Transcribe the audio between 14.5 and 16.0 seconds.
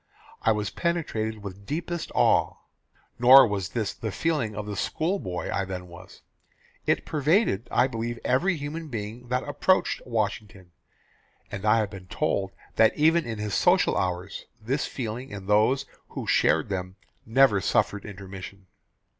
this feeling in those